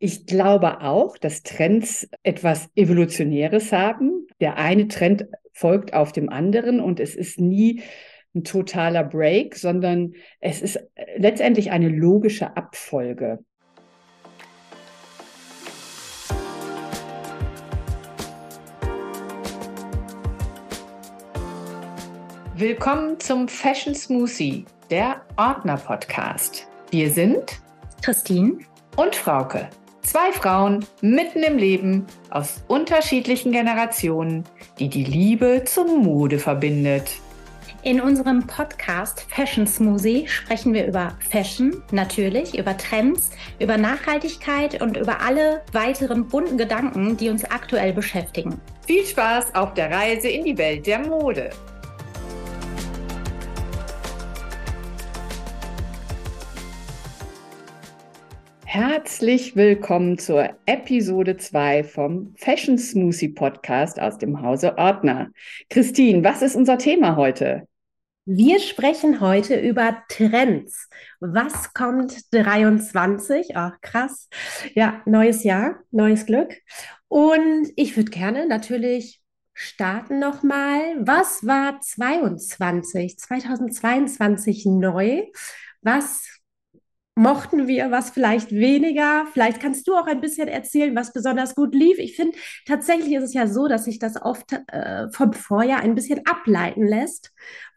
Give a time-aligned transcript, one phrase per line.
[0.00, 4.28] Ich glaube auch, dass Trends etwas Evolutionäres haben.
[4.40, 7.82] Der eine Trend folgt auf dem anderen und es ist nie
[8.32, 10.78] ein totaler Break, sondern es ist
[11.16, 13.40] letztendlich eine logische Abfolge.
[22.54, 26.68] Willkommen zum Fashion Smoothie, der Ordner-Podcast.
[26.92, 27.60] Wir sind
[28.00, 28.58] Christine
[28.96, 29.68] und Frauke.
[30.02, 34.44] Zwei Frauen mitten im Leben aus unterschiedlichen Generationen,
[34.78, 37.10] die die Liebe zur Mode verbindet.
[37.82, 43.30] In unserem Podcast Fashion Smoothie sprechen wir über Fashion, natürlich, über Trends,
[43.60, 48.60] über Nachhaltigkeit und über alle weiteren bunten Gedanken, die uns aktuell beschäftigen.
[48.86, 51.50] Viel Spaß auf der Reise in die Welt der Mode.
[58.70, 65.30] Herzlich willkommen zur Episode 2 vom Fashion Smoothie Podcast aus dem Hause Ordner.
[65.70, 67.66] Christine, was ist unser Thema heute?
[68.26, 70.90] Wir sprechen heute über Trends.
[71.18, 73.56] Was kommt 23?
[73.56, 74.28] Ach, krass.
[74.74, 76.54] Ja, neues Jahr, neues Glück.
[77.08, 79.22] Und ich würde gerne natürlich
[79.54, 80.82] starten nochmal.
[80.98, 85.22] Was war 22, 2022 neu?
[85.80, 86.37] Was
[87.18, 89.26] mochten wir, was vielleicht weniger.
[89.32, 91.98] Vielleicht kannst du auch ein bisschen erzählen, was besonders gut lief.
[91.98, 95.94] Ich finde, tatsächlich ist es ja so, dass sich das oft äh, vom Vorjahr ein
[95.94, 97.32] bisschen ableiten lässt,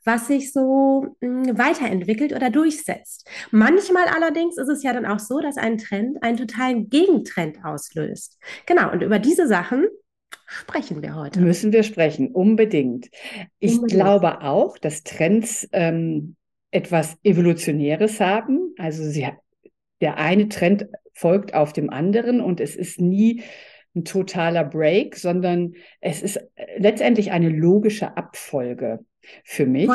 [0.06, 3.28] was sich so mh, hm, weiterentwickelt oder durchsetzt.
[3.50, 8.38] Manchmal allerdings ist es ja dann auch so, dass ein Trend einen totalen Gegentrend auslöst.
[8.68, 9.88] Genau, und über diese Sachen
[10.46, 11.40] sprechen wir heute.
[11.40, 13.10] Müssen wir sprechen, unbedingt.
[13.60, 14.02] Ich unbedingt.
[14.02, 16.36] glaube auch, dass Trends ähm,
[16.72, 18.74] etwas Evolutionäres haben.
[18.78, 19.28] Also sie,
[20.00, 23.44] der eine Trend folgt auf dem anderen und es ist nie
[23.96, 26.40] ein totaler Break, sondern es ist
[26.78, 29.06] letztendlich eine logische Abfolge
[29.44, 29.90] für mich.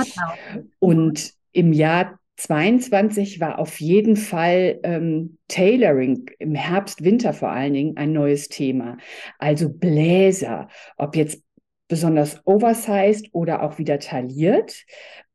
[0.78, 7.72] Und im Jahr 22 war auf jeden Fall ähm, Tailoring im Herbst, Winter vor allen
[7.72, 8.98] Dingen ein neues Thema.
[9.38, 11.42] Also Bläser, ob jetzt
[11.88, 14.84] besonders oversized oder auch wieder tailliert.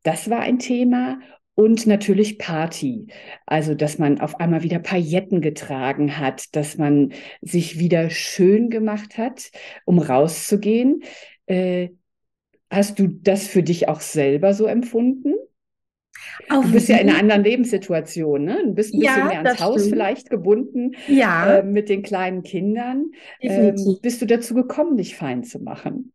[0.04, 1.20] Das war ein Thema.
[1.54, 3.08] Und natürlich Party.
[3.46, 9.18] Also, dass man auf einmal wieder Pailletten getragen hat, dass man sich wieder schön gemacht
[9.18, 9.52] hat,
[9.86, 11.04] um rauszugehen.
[11.48, 11.90] Äh,
[12.70, 15.36] hast du das für dich auch selber so empfunden?
[16.50, 18.62] Auf du bist ja in einer anderen Lebenssituation, ne?
[18.66, 19.96] Du bist ein bisschen ja, mehr ans Haus stimmt.
[19.96, 21.58] vielleicht gebunden ja.
[21.58, 23.12] äh, mit den kleinen Kindern.
[23.40, 26.14] Ähm, bist du dazu gekommen, dich fein zu machen?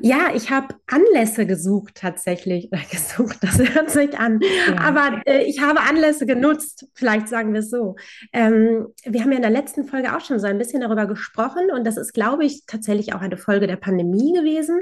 [0.00, 2.70] Ja, ich habe Anlässe gesucht tatsächlich.
[2.90, 4.40] Gesucht, das hört sich an.
[4.40, 4.80] Ja.
[4.80, 7.96] Aber äh, ich habe Anlässe genutzt, vielleicht sagen wir es so.
[8.32, 11.70] Ähm, wir haben ja in der letzten Folge auch schon so ein bisschen darüber gesprochen
[11.70, 14.80] und das ist, glaube ich, tatsächlich auch eine Folge der Pandemie gewesen.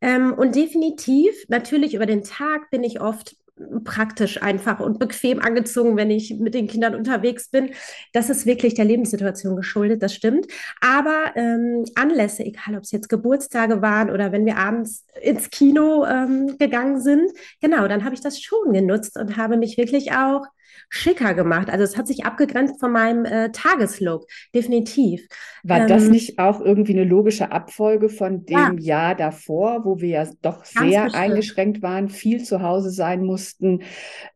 [0.00, 3.36] Ähm, und definitiv, natürlich über den Tag bin ich oft
[3.84, 7.70] praktisch einfach und bequem angezogen, wenn ich mit den Kindern unterwegs bin.
[8.12, 10.46] Das ist wirklich der Lebenssituation geschuldet, das stimmt.
[10.80, 16.04] Aber ähm, Anlässe, egal ob es jetzt Geburtstage waren oder wenn wir abends ins Kino
[16.06, 17.30] ähm, gegangen sind,
[17.60, 20.46] genau, dann habe ich das schon genutzt und habe mich wirklich auch
[20.88, 21.70] schicker gemacht.
[21.70, 25.26] Also es hat sich abgegrenzt von meinem äh, Tageslook, definitiv.
[25.62, 28.74] War ähm, das nicht auch irgendwie eine logische Abfolge von dem ja.
[28.78, 31.14] Jahr davor, wo wir ja doch sehr bestimmt.
[31.14, 33.82] eingeschränkt waren, viel zu Hause sein mussten,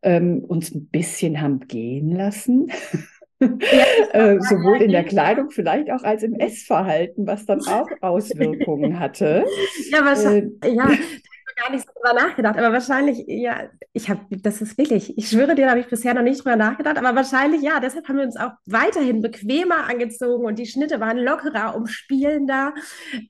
[0.01, 2.71] ähm, uns ein bisschen haben gehen lassen?
[3.39, 3.47] Ja,
[4.13, 9.45] äh, sowohl in der Kleidung vielleicht auch als im Essverhalten, was dann auch Auswirkungen hatte.
[9.91, 10.89] Ja, wahrscheinlich, äh, ja
[11.57, 15.55] gar nicht so drüber nachgedacht, aber wahrscheinlich, ja, ich habe, das ist wirklich, ich schwöre
[15.55, 18.25] dir, da habe ich bisher noch nicht drüber nachgedacht, aber wahrscheinlich, ja, deshalb haben wir
[18.25, 22.73] uns auch weiterhin bequemer angezogen und die Schnitte waren lockerer, umspielender.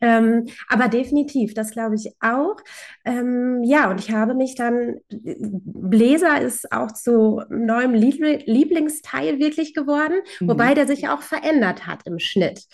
[0.01, 2.57] Ähm, aber definitiv, das glaube ich auch.
[3.05, 10.15] Ähm, ja, und ich habe mich dann, Bläser ist auch zu neuem Lieblingsteil wirklich geworden,
[10.39, 10.49] mhm.
[10.49, 12.65] wobei der sich auch verändert hat im Schnitt.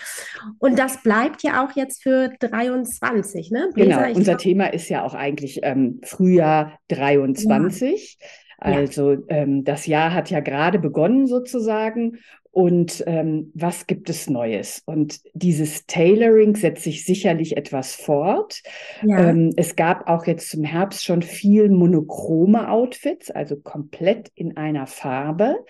[0.58, 3.70] Und das bleibt ja auch jetzt für 23, ne?
[3.74, 8.18] Bläser, genau, unser glaub, Thema ist ja auch eigentlich eigentlich ähm, Frühjahr 23.
[8.20, 8.28] Ja.
[8.60, 12.20] Also ähm, das Jahr hat ja gerade begonnen sozusagen.
[12.52, 14.84] Und ähm, was gibt es Neues?
[14.86, 18.62] Und dieses Tailoring setzt sich sicherlich etwas fort.
[19.02, 19.30] Ja.
[19.30, 24.86] Ähm, es gab auch jetzt zum Herbst schon viel monochrome Outfits, also komplett in einer
[24.86, 25.66] Farbe.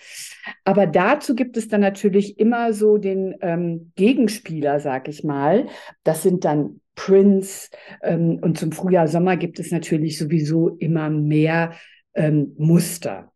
[0.66, 5.68] Aber dazu gibt es dann natürlich immer so den ähm, Gegenspieler, sag ich mal.
[6.04, 7.70] Das sind dann Prints.
[8.02, 11.74] Ähm, und zum Frühjahr, Sommer gibt es natürlich sowieso immer mehr
[12.14, 13.33] ähm, Muster.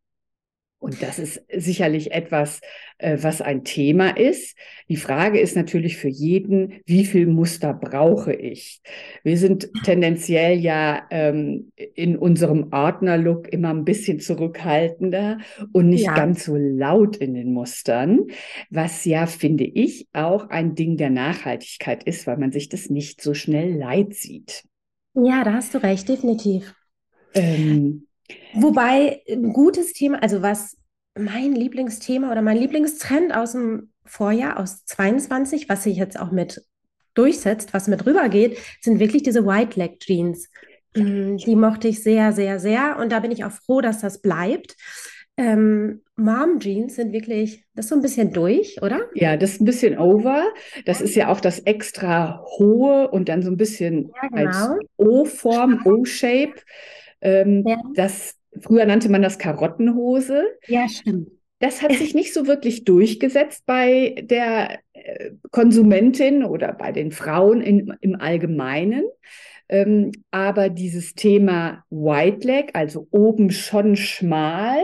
[0.80, 2.62] Und das ist sicherlich etwas,
[3.00, 4.56] äh, was ein Thema ist.
[4.90, 8.82] Die Frage ist natürlich für jeden, wie viel Muster brauche ich?
[9.24, 15.40] Wir sind tendenziell ja ähm, in unserem Ordnerlook immer ein bisschen zurückhaltender
[15.74, 16.14] und nicht ja.
[16.14, 18.28] ganz so laut in den Mustern,
[18.70, 23.22] was ja, finde ich, auch ein Ding der Nachhaltigkeit ist, weil man sich das nicht
[23.22, 24.64] so schnell leid sieht.
[25.16, 26.76] Ja, da hast du recht, definitiv.
[27.34, 28.07] Ähm,
[28.54, 30.78] Wobei ein gutes Thema, also was
[31.18, 36.64] mein Lieblingsthema oder mein Lieblingstrend aus dem Vorjahr, aus 22, was sich jetzt auch mit
[37.14, 40.50] durchsetzt, was mit rübergeht, sind wirklich diese White Leg Jeans.
[40.96, 44.22] Mm, die mochte ich sehr, sehr, sehr und da bin ich auch froh, dass das
[44.22, 44.76] bleibt.
[45.40, 49.02] Ähm, Mom Jeans sind wirklich, das ist so ein bisschen durch, oder?
[49.14, 50.44] Ja, das ist ein bisschen over.
[50.86, 54.48] Das ist ja auch das extra hohe und dann so ein bisschen ja, genau.
[54.48, 56.56] als O-Form, O-Shape.
[57.22, 57.78] Ähm, ja.
[57.96, 60.46] Das, früher nannte man das Karottenhose.
[60.68, 61.30] Ja, stimmt.
[61.60, 67.62] Das hat sich nicht so wirklich durchgesetzt bei der äh, Konsumentin oder bei den Frauen
[67.62, 69.04] in, im Allgemeinen.
[69.70, 74.80] Ähm, aber dieses Thema White Leg, also oben schon schmal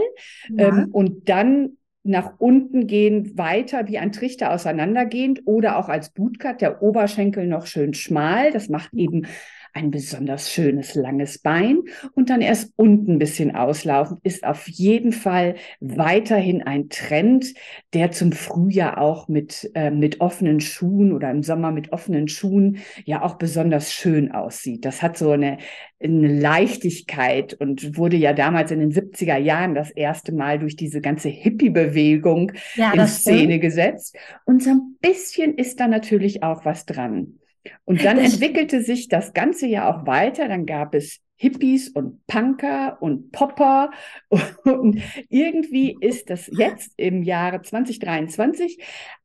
[0.49, 0.67] ja.
[0.67, 6.59] ähm, und dann nach unten gehen, weiter wie ein Trichter auseinandergehend oder auch als Bootcut,
[6.59, 8.51] der Oberschenkel noch schön schmal.
[8.51, 9.25] Das macht eben
[9.73, 11.79] ein besonders schönes langes Bein
[12.13, 17.53] und dann erst unten ein bisschen auslaufen, ist auf jeden Fall weiterhin ein Trend,
[17.93, 22.77] der zum Frühjahr auch mit, äh, mit offenen Schuhen oder im Sommer mit offenen Schuhen
[23.05, 24.85] ja auch besonders schön aussieht.
[24.85, 25.57] Das hat so eine,
[26.01, 31.01] eine Leichtigkeit und wurde ja damals in den 70er Jahren das erste Mal durch diese
[31.01, 33.61] ganze Hippie-Bewegung ja, in Szene stimmt.
[33.61, 34.17] gesetzt.
[34.45, 37.39] Und so ein bisschen ist da natürlich auch was dran.
[37.85, 40.47] Und dann entwickelte sich das Ganze ja auch weiter.
[40.47, 43.91] Dann gab es Hippies und Punker und Popper.
[44.63, 48.81] Und irgendwie ist das jetzt im Jahre 2023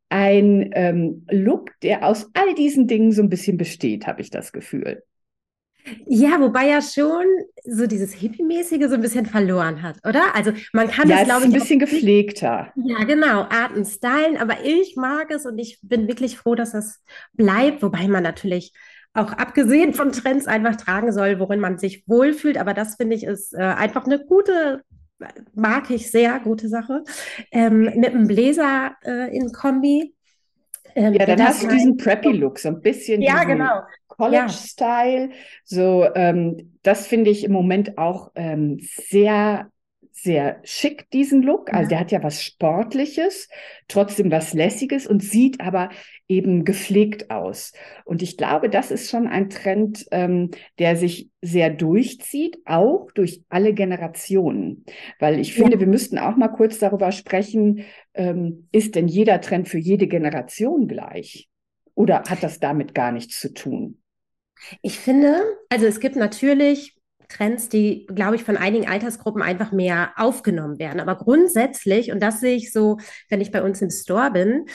[0.08, 4.52] ein ähm, Look, der aus all diesen Dingen so ein bisschen besteht, habe ich das
[4.52, 5.04] Gefühl.
[6.06, 7.24] Ja, wobei ja schon
[7.64, 10.34] so dieses Hippie-mäßige so ein bisschen verloren hat, oder?
[10.34, 12.72] Also man kann ja, es, glaube ich, ein bisschen gepflegter.
[12.76, 17.00] Ja, genau, Arten, Stylen, aber ich mag es und ich bin wirklich froh, dass das
[17.32, 18.72] bleibt, wobei man natürlich
[19.14, 23.24] auch abgesehen von Trends einfach tragen soll, worin man sich wohlfühlt, aber das finde ich
[23.24, 24.82] ist äh, einfach eine gute
[25.54, 27.02] mag ich sehr, gute Sache.
[27.50, 30.14] Ähm, mit einem Bläser äh, in Kombi.
[30.98, 33.22] Ähm, ja, dann hast du diesen Preppy-Look, so ein bisschen.
[33.22, 33.82] Ja, genau.
[34.08, 35.28] College-Style.
[35.28, 35.36] Ja.
[35.64, 39.70] So, ähm, das finde ich im Moment auch ähm, sehr
[40.22, 41.72] sehr schick, diesen Look.
[41.72, 43.48] Also der hat ja was Sportliches,
[43.86, 45.90] trotzdem was Lässiges und sieht aber
[46.26, 47.72] eben gepflegt aus.
[48.04, 53.42] Und ich glaube, das ist schon ein Trend, ähm, der sich sehr durchzieht, auch durch
[53.48, 54.84] alle Generationen.
[55.18, 55.80] Weil ich finde, ja.
[55.80, 57.84] wir müssten auch mal kurz darüber sprechen,
[58.14, 61.48] ähm, ist denn jeder Trend für jede Generation gleich?
[61.94, 64.00] Oder hat das damit gar nichts zu tun?
[64.82, 66.97] Ich finde, also es gibt natürlich
[67.28, 71.00] Trends, die, glaube ich, von einigen Altersgruppen einfach mehr aufgenommen werden.
[71.00, 72.98] Aber grundsätzlich, und das sehe ich so,
[73.28, 74.66] wenn ich bei uns im Store bin,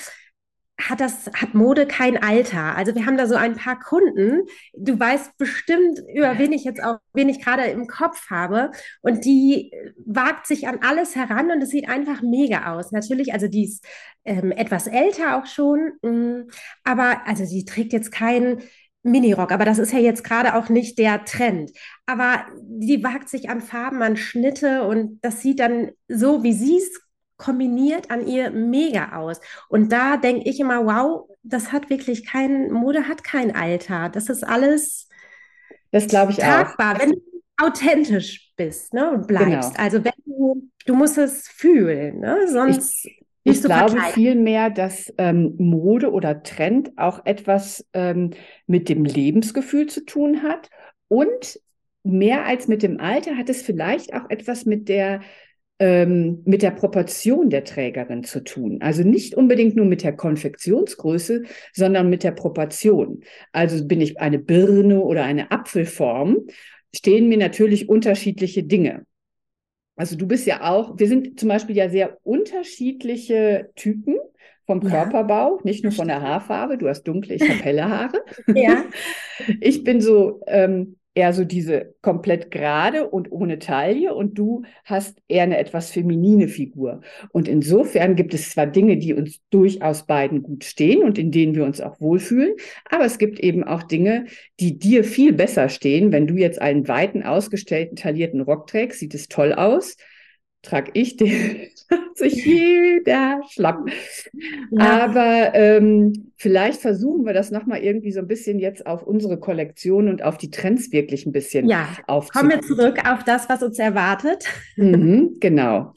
[0.81, 2.75] hat das, hat Mode kein Alter.
[2.75, 4.47] Also wir haben da so ein paar Kunden.
[4.73, 8.71] Du weißt bestimmt, über wen ich jetzt auch, wen ich gerade im Kopf habe.
[9.01, 9.71] Und die
[10.05, 12.91] wagt sich an alles heran und es sieht einfach mega aus.
[12.91, 13.85] Natürlich, also die ist
[14.25, 16.49] ähm, etwas älter auch schon, mh, mm,
[16.83, 18.63] aber also sie trägt jetzt keinen
[19.03, 21.71] Minirock, aber das ist ja jetzt gerade auch nicht der Trend.
[22.05, 26.77] Aber die wagt sich an Farben, an Schnitte und das sieht dann so, wie sie
[26.77, 27.01] es
[27.37, 29.41] kombiniert, an ihr mega aus.
[29.67, 34.09] Und da denke ich immer, wow, das hat wirklich kein, Mode hat kein Alter.
[34.09, 35.09] Das ist alles
[35.91, 36.99] das glaube ich tragbar, auch.
[36.99, 37.21] wenn du
[37.57, 39.73] authentisch bist ne, und bleibst.
[39.73, 39.83] Genau.
[39.83, 42.47] Also wenn du, du musst es fühlen, ne?
[42.49, 48.31] sonst ich, ich glaube vielmehr, dass ähm, Mode oder Trend auch etwas ähm,
[48.67, 50.69] mit dem Lebensgefühl zu tun hat
[51.07, 51.59] und
[52.03, 55.21] mehr als mit dem Alter hat es vielleicht auch etwas mit der
[55.79, 58.77] ähm, mit der Proportion der Trägerin zu tun.
[58.81, 63.21] Also nicht unbedingt nur mit der Konfektionsgröße, sondern mit der Proportion.
[63.51, 66.47] Also bin ich eine Birne oder eine Apfelform,
[66.95, 69.05] stehen mir natürlich unterschiedliche Dinge.
[69.95, 74.17] Also du bist ja auch, wir sind zum Beispiel ja sehr unterschiedliche Typen
[74.65, 75.61] vom Körperbau, ja.
[75.63, 76.77] nicht nur von der Haarfarbe.
[76.77, 78.23] Du hast dunkle, ich habe helle Haare.
[78.47, 78.85] Ja.
[79.59, 85.21] Ich bin so ähm, eher so diese komplett gerade und ohne Taille und du hast
[85.27, 87.01] eher eine etwas feminine Figur.
[87.31, 91.55] Und insofern gibt es zwar Dinge, die uns durchaus beiden gut stehen und in denen
[91.55, 92.53] wir uns auch wohlfühlen,
[92.89, 94.25] aber es gibt eben auch Dinge,
[94.59, 96.11] die dir viel besser stehen.
[96.11, 99.97] Wenn du jetzt einen weiten, ausgestellten, taillierten Rock trägst, sieht es toll aus.
[100.63, 101.67] Trage ich den
[102.15, 103.87] sich jeder schlapp.
[104.71, 105.03] Ja.
[105.03, 110.07] Aber ähm, vielleicht versuchen wir das nochmal irgendwie so ein bisschen jetzt auf unsere Kollektion
[110.07, 111.87] und auf die Trends wirklich ein bisschen ja.
[112.07, 114.45] Kommen wir zurück auf das, was uns erwartet.
[114.77, 115.93] Mhm, genau.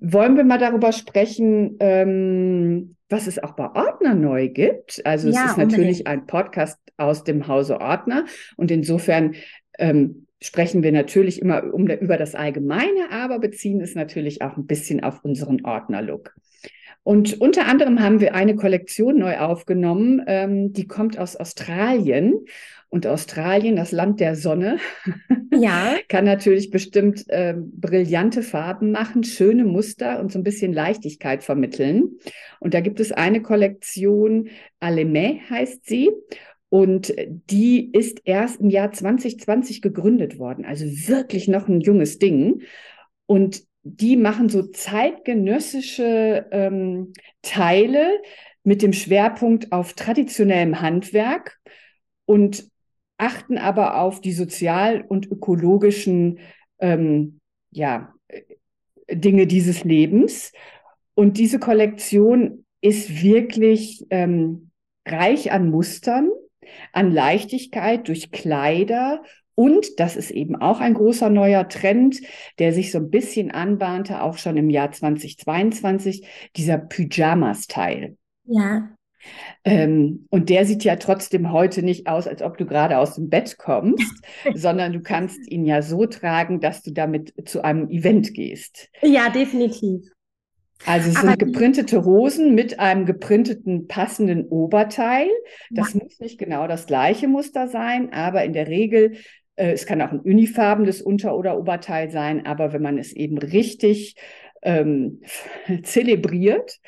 [0.00, 5.04] Wollen wir mal darüber sprechen, ähm, was es auch bei Ordner neu gibt?
[5.04, 6.06] Also ja, es ist natürlich unbedingt.
[6.06, 9.34] ein Podcast aus dem Hause Ordner und insofern
[9.78, 14.66] ähm, sprechen wir natürlich immer um, über das Allgemeine, aber beziehen es natürlich auch ein
[14.66, 16.34] bisschen auf unseren Ordner-Look.
[17.02, 22.46] Und unter anderem haben wir eine Kollektion neu aufgenommen, ähm, die kommt aus Australien.
[22.90, 24.78] Und Australien, das Land der Sonne,
[25.52, 25.96] ja.
[26.08, 32.20] kann natürlich bestimmt äh, brillante Farben machen, schöne Muster und so ein bisschen Leichtigkeit vermitteln.
[32.60, 34.48] Und da gibt es eine Kollektion,
[34.78, 36.10] Aleme heißt sie.
[36.74, 42.62] Und die ist erst im Jahr 2020 gegründet worden, also wirklich noch ein junges Ding.
[43.26, 47.12] Und die machen so zeitgenössische ähm,
[47.42, 48.20] Teile
[48.64, 51.60] mit dem Schwerpunkt auf traditionellem Handwerk
[52.24, 52.68] und
[53.18, 56.40] achten aber auf die sozial- und ökologischen
[56.80, 57.38] ähm,
[57.70, 58.12] ja,
[59.08, 60.50] Dinge dieses Lebens.
[61.14, 64.72] Und diese Kollektion ist wirklich ähm,
[65.06, 66.30] reich an Mustern
[66.92, 69.22] an Leichtigkeit durch Kleider
[69.54, 72.20] und das ist eben auch ein großer neuer Trend,
[72.58, 78.16] der sich so ein bisschen anbahnte, auch schon im Jahr 2022, dieser Pyjama-Style.
[78.46, 78.90] Ja.
[79.64, 83.30] Ähm, und der sieht ja trotzdem heute nicht aus, als ob du gerade aus dem
[83.30, 84.12] Bett kommst,
[84.54, 88.90] sondern du kannst ihn ja so tragen, dass du damit zu einem Event gehst.
[89.02, 90.10] Ja, definitiv.
[90.86, 95.28] Also es Aber sind geprintete Hosen mit einem geprinteten passenden Oberteil.
[95.70, 96.00] Das ja.
[96.02, 99.12] muss nicht genau das gleiche Muster sein, aber in der Regel,
[99.56, 103.38] äh, es kann auch ein unifarbenes Unter- oder Oberteil sein, aber wenn man es eben
[103.38, 104.16] richtig
[104.62, 105.20] ähm,
[105.82, 106.78] zelebriert,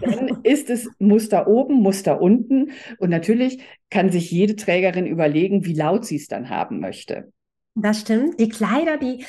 [0.00, 2.72] dann ist es Muster oben, Muster unten.
[2.98, 3.58] Und natürlich
[3.90, 7.30] kann sich jede Trägerin überlegen, wie laut sie es dann haben möchte.
[7.76, 8.38] Das stimmt.
[8.38, 9.24] Die Kleider, die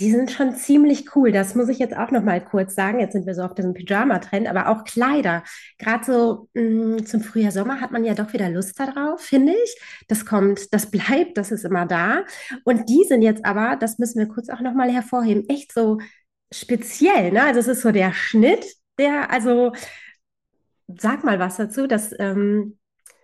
[0.00, 1.32] die sind schon ziemlich cool.
[1.32, 3.00] Das muss ich jetzt auch noch mal kurz sagen.
[3.00, 5.42] Jetzt sind wir so auf diesem Pyjama-Trend, aber auch Kleider.
[5.78, 9.54] Gerade so mh, mm, zum Frühjahr, Sommer hat man ja doch wieder Lust darauf, finde
[9.54, 9.80] ich.
[10.06, 12.24] Das kommt, das bleibt, das ist immer da.
[12.64, 15.98] Und die sind jetzt aber, das müssen wir kurz auch noch mal hervorheben, echt so
[16.52, 17.32] speziell.
[17.32, 17.42] Ne?
[17.42, 18.64] Also es ist so der Schnitt,
[18.98, 19.72] der, also
[20.96, 22.78] sag mal was dazu, dass ähm,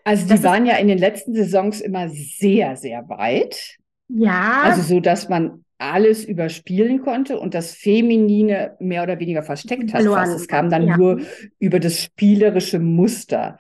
[0.05, 3.79] also die waren ja in den letzten Saisons immer sehr, sehr weit.
[4.09, 4.63] Ja.
[4.65, 10.03] Also so, dass man alles überspielen konnte und das Feminine mehr oder weniger versteckt hat.
[10.35, 10.97] Es kam dann ja.
[10.97, 11.21] nur
[11.59, 13.59] über das spielerische Muster.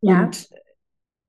[0.00, 0.24] Ja.
[0.24, 0.48] Und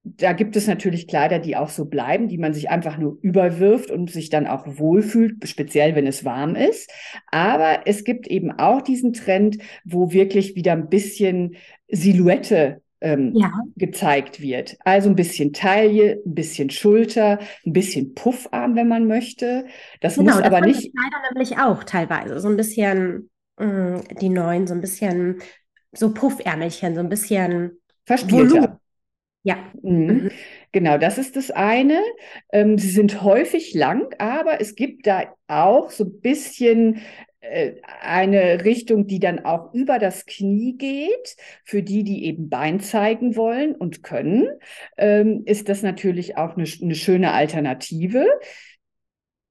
[0.03, 3.91] da gibt es natürlich Kleider, die auch so bleiben, die man sich einfach nur überwirft
[3.91, 6.89] und sich dann auch wohlfühlt, speziell wenn es warm ist.
[7.31, 11.57] Aber es gibt eben auch diesen Trend, wo wirklich wieder ein bisschen
[11.89, 13.51] Silhouette ähm, ja.
[13.75, 14.77] gezeigt wird.
[14.83, 19.65] Also ein bisschen Taille, ein bisschen Schulter, ein bisschen Puffarm, wenn man möchte.
[20.01, 20.91] Das genau, muss das aber nicht.
[20.93, 25.41] Leider nämlich auch teilweise so ein bisschen mh, mm, die neuen, so ein bisschen
[25.91, 28.79] so Puffärmelchen, so ein bisschen verspielter.
[29.43, 29.57] Ja.
[29.81, 30.05] Mhm.
[30.05, 30.31] Mhm.
[30.71, 32.01] Genau, das ist das eine.
[32.51, 37.01] Ähm, sie sind häufig lang, aber es gibt da auch so ein bisschen
[38.01, 43.35] eine Richtung, die dann auch über das Knie geht, für die, die eben Bein zeigen
[43.35, 44.47] wollen und können,
[44.97, 48.25] ähm, ist das natürlich auch eine, eine schöne Alternative.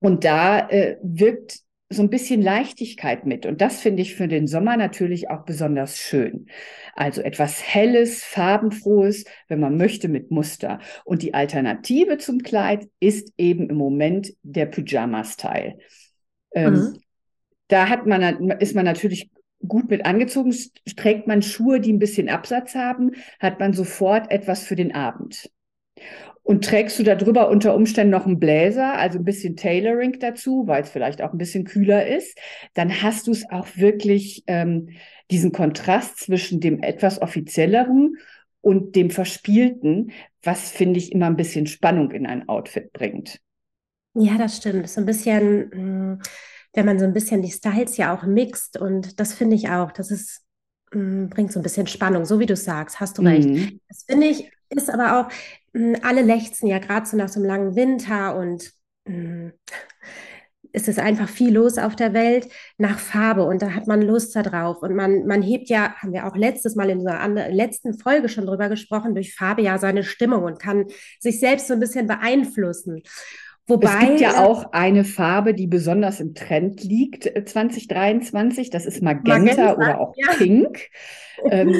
[0.00, 3.46] Und da äh, wirkt so ein bisschen Leichtigkeit mit.
[3.46, 6.46] Und das finde ich für den Sommer natürlich auch besonders schön.
[6.94, 10.80] Also etwas Helles, Farbenfrohes, wenn man möchte, mit Muster.
[11.04, 15.78] Und die Alternative zum Kleid ist eben im Moment der Pyjama-Style.
[16.54, 16.98] Ähm, mhm.
[17.68, 19.30] Da hat man, ist man natürlich
[19.66, 20.54] gut mit angezogen.
[20.96, 25.50] Trägt man Schuhe, die ein bisschen Absatz haben, hat man sofort etwas für den Abend.
[26.42, 30.82] Und trägst du darüber unter Umständen noch einen Bläser, also ein bisschen Tailoring dazu, weil
[30.82, 32.38] es vielleicht auch ein bisschen kühler ist,
[32.72, 34.88] dann hast du es auch wirklich ähm,
[35.30, 38.16] diesen Kontrast zwischen dem etwas offizielleren
[38.62, 43.40] und dem Verspielten, was finde ich immer ein bisschen Spannung in ein Outfit bringt.
[44.14, 44.86] Ja, das stimmt.
[44.86, 45.68] Ist ein bisschen.
[45.68, 46.18] Mh mm,
[46.74, 49.92] wenn man so ein bisschen die Styles ja auch mixt und das finde ich auch,
[49.92, 50.42] das ist,
[50.92, 53.48] mm, bringt so ein bisschen Spannung, so wie du sagst, hast du recht.
[53.48, 53.80] Mhm.
[53.88, 55.32] Das finde ich, ist aber auch,
[55.72, 58.72] mm, alle lechzen ja gerade so nach so einem langen Winter und
[59.06, 59.52] mh, mm,
[60.72, 64.36] es ist einfach viel los auf der Welt nach Farbe und da hat man Lust
[64.36, 64.82] darauf.
[64.82, 68.46] Und man, man hebt ja, haben wir auch letztes Mal in unserer letzten Folge schon
[68.46, 70.86] drüber gesprochen, durch Farbe ja seine Stimmung und kann
[71.20, 73.02] sich selbst so ein bisschen beeinflussen.
[73.68, 78.66] Wobei, es gibt ja äh, auch eine Farbe, die besonders im Trend liegt 2023.
[78.66, 80.32] Äh, das ist Magenta, Magenta oder auch ja.
[80.34, 80.88] Pink.
[81.50, 81.76] ähm,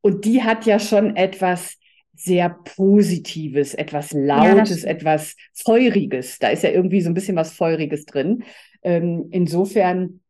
[0.00, 1.76] und die hat ja schon etwas
[2.14, 6.38] sehr Positives, etwas Lautes, ja, etwas Feuriges.
[6.38, 8.44] Da ist ja irgendwie so ein bisschen was Feuriges drin.
[8.82, 10.20] Ähm, insofern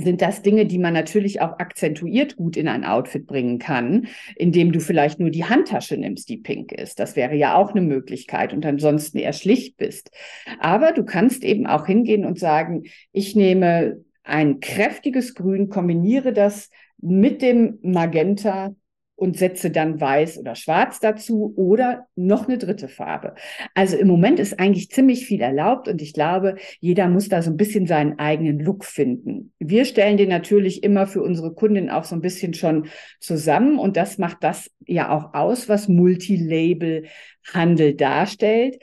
[0.00, 4.72] sind das Dinge, die man natürlich auch akzentuiert gut in ein Outfit bringen kann, indem
[4.72, 6.98] du vielleicht nur die Handtasche nimmst, die pink ist.
[6.98, 10.10] Das wäre ja auch eine Möglichkeit und ansonsten eher schlicht bist.
[10.58, 16.70] Aber du kannst eben auch hingehen und sagen, ich nehme ein kräftiges Grün, kombiniere das
[16.98, 18.74] mit dem Magenta
[19.16, 23.34] und setze dann weiß oder schwarz dazu oder noch eine dritte Farbe.
[23.74, 27.50] Also im Moment ist eigentlich ziemlich viel erlaubt und ich glaube, jeder muss da so
[27.50, 29.54] ein bisschen seinen eigenen Look finden.
[29.58, 33.96] Wir stellen den natürlich immer für unsere Kundin auch so ein bisschen schon zusammen und
[33.96, 38.76] das macht das ja auch aus, was Multilabel-Handel darstellt,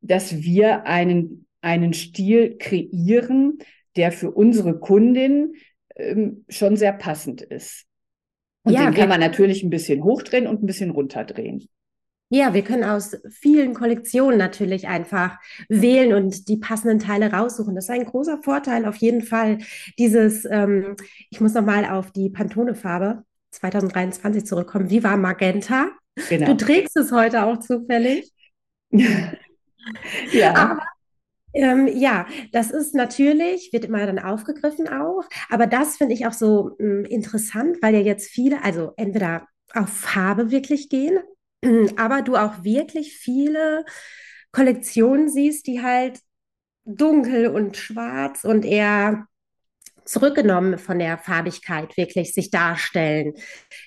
[0.00, 3.58] dass wir einen, einen Stil kreieren,
[3.94, 5.52] der für unsere Kundin
[5.94, 7.86] ähm, schon sehr passend ist.
[8.62, 11.68] Und ja, den kann man natürlich ein bisschen hochdrehen und ein bisschen runterdrehen.
[12.32, 15.38] Ja, wir können aus vielen Kollektionen natürlich einfach
[15.68, 17.74] wählen und die passenden Teile raussuchen.
[17.74, 19.58] Das ist ein großer Vorteil auf jeden Fall.
[19.98, 20.94] Dieses, ähm,
[21.30, 24.90] ich muss nochmal auf die Pantone-Farbe 2023 zurückkommen.
[24.90, 25.88] Viva Magenta.
[26.28, 26.46] Genau.
[26.46, 28.30] Du trägst es heute auch zufällig.
[30.32, 30.54] ja.
[30.54, 30.82] Aber
[31.54, 36.32] ähm, ja, das ist natürlich, wird immer dann aufgegriffen auch, aber das finde ich auch
[36.32, 41.18] so mh, hm, interessant, weil ja jetzt viele, also entweder auf Farbe wirklich gehen,
[41.96, 43.84] aber du auch wirklich viele
[44.52, 46.20] Kollektionen siehst, die halt
[46.84, 49.26] dunkel und schwarz und eher
[50.04, 53.34] zurückgenommen von der Farbigkeit wirklich sich darstellen.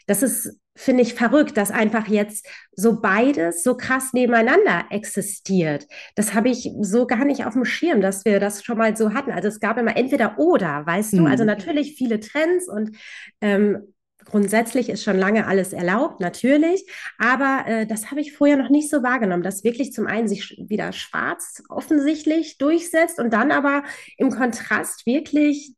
[0.08, 5.88] Das ist finde ich verrückt, dass einfach jetzt so beides so krass nebeneinander existiert.
[6.16, 9.14] Das habe ich so gar nicht auf dem Schirm, dass wir das schon mal so
[9.14, 9.32] hatten.
[9.32, 11.18] Also es gab immer entweder oder, weißt mhm.
[11.18, 11.26] du?
[11.26, 11.48] Also mhm.
[11.48, 12.98] natürlich viele Trends und
[13.42, 13.94] ähm,
[14.26, 16.86] grundsätzlich ist schon lange alles erlaubt, natürlich.
[17.20, 20.58] Aber äh, das habe ich vorher noch nicht so wahrgenommen, dass wirklich zum einen sich
[20.68, 23.84] wieder schwarz offensichtlich durchsetzt und dann aber
[24.18, 25.74] im Kontrast wirklich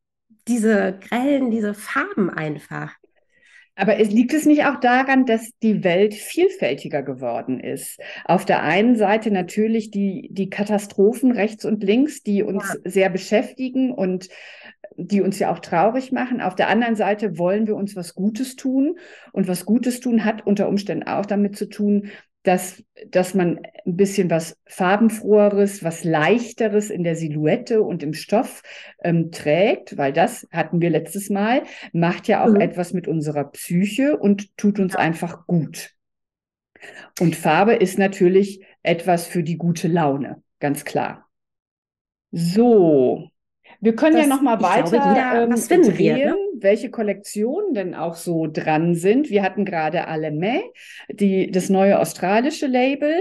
[0.47, 2.93] diese grellen, diese Farben einfach.
[3.75, 7.99] Aber es liegt es nicht auch daran, dass die Welt vielfältiger geworden ist?
[8.23, 12.89] Auf der einen Seite natürlich die, die Katastrophen rechts und links, die uns ja.
[12.89, 14.29] sehr beschäftigen und
[14.97, 16.39] die uns ja auch traurig machen.
[16.39, 18.97] Auf der anderen Seite wollen wir uns was Gutes tun.
[19.33, 22.11] Und was Gutes tun hat unter Umständen auch damit zu tun,
[22.45, 28.61] dass, dass man ein bisschen was farbenfroheres, was leichteres in der Silhouette und im Stoff
[29.03, 32.61] ähm, trägt, weil das hatten wir letztes Mal, macht ja auch mhm.
[32.61, 35.91] etwas mit unserer Psyche und tut uns einfach gut.
[37.19, 41.27] Und Farbe ist natürlich etwas für die gute Laune, ganz klar.
[42.31, 43.29] So,
[43.79, 46.37] wir können das, ja noch mal weiter glaube, jeder, ähm, was finden drehen, wir, ne?
[46.61, 49.29] Welche Kollektionen denn auch so dran sind.
[49.29, 50.61] Wir hatten gerade Aleme,
[51.09, 53.13] die das neue australische Label.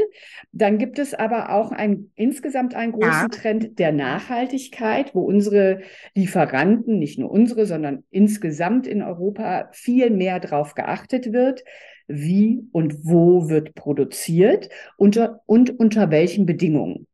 [0.53, 3.29] Dann gibt es aber auch ein insgesamt einen großen ja.
[3.29, 5.81] Trend der Nachhaltigkeit, wo unsere
[6.15, 11.65] Lieferanten, nicht nur unsere, sondern insgesamt in Europa viel mehr darauf geachtet wird,
[12.07, 17.07] wie und wo wird produziert unter, und unter welchen Bedingungen.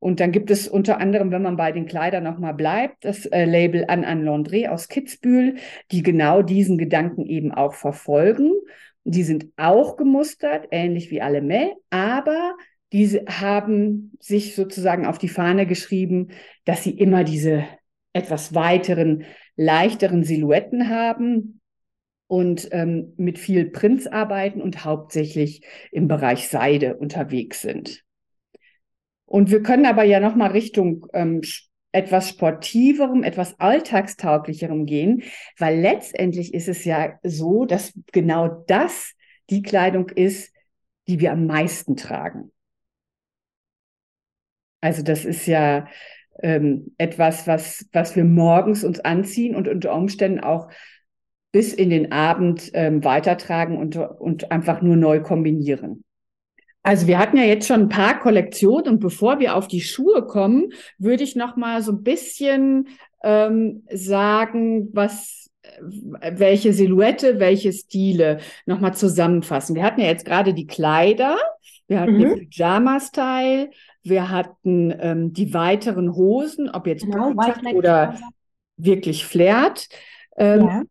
[0.00, 3.44] Und dann gibt es unter anderem, wenn man bei den Kleidern nochmal bleibt, das äh,
[3.44, 5.56] Label An An Landré aus Kitzbühel,
[5.92, 8.50] die genau diesen Gedanken eben auch verfolgen.
[9.04, 12.56] Die sind auch gemustert, ähnlich wie alle Mel, aber
[12.92, 16.28] diese haben sich sozusagen auf die Fahne geschrieben,
[16.64, 17.64] dass sie immer diese
[18.12, 19.24] etwas weiteren,
[19.56, 21.60] leichteren Silhouetten haben
[22.26, 28.02] und ähm, mit viel Prints arbeiten und hauptsächlich im Bereich Seide unterwegs sind.
[29.30, 31.42] Und wir können aber ja noch mal Richtung ähm,
[31.92, 35.22] etwas sportiverem, etwas alltagstauglicherem gehen,
[35.56, 39.14] weil letztendlich ist es ja so, dass genau das
[39.48, 40.52] die Kleidung ist,
[41.06, 42.50] die wir am meisten tragen.
[44.80, 45.86] Also das ist ja
[46.42, 50.70] ähm, etwas, was, was wir morgens uns anziehen und unter Umständen auch
[51.52, 56.02] bis in den Abend ähm, weitertragen und, und einfach nur neu kombinieren.
[56.82, 60.26] Also wir hatten ja jetzt schon ein paar Kollektionen und bevor wir auf die Schuhe
[60.26, 62.88] kommen, würde ich noch mal so ein bisschen
[63.22, 65.50] ähm, sagen, was
[65.82, 69.76] welche Silhouette, welche Stile noch mal zusammenfassen.
[69.76, 71.36] Wir hatten ja jetzt gerade die Kleider,
[71.86, 72.20] wir hatten mhm.
[72.20, 73.70] den Pyjama-Style,
[74.02, 77.34] wir hatten ähm, die weiteren Hosen, ob jetzt genau,
[77.74, 78.18] oder
[78.76, 79.88] wirklich flärt.
[80.36, 80.82] Ähm, ja.